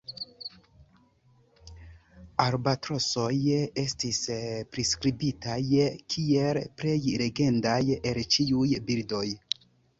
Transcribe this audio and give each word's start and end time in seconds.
Albatrosoj 2.45 3.35
estis 3.83 4.23
priskribitaj 4.77 5.61
kiel 6.15 6.63
"plej 6.81 6.99
legendaj 7.27 7.79
el 8.03 8.25
ĉiuj 8.37 8.69
birdoj". 8.91 9.27